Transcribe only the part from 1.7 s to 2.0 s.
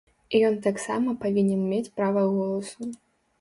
мець